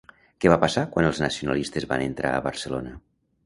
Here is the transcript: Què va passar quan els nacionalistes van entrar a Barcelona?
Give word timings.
Què 0.45 0.49
va 0.53 0.57
passar 0.63 0.85
quan 0.95 1.09
els 1.11 1.21
nacionalistes 1.25 1.87
van 1.95 2.07
entrar 2.09 2.35
a 2.39 2.43
Barcelona? 2.51 2.99